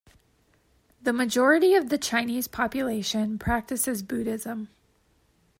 [0.99, 4.69] The majority of the Chinese population practises Buddhism.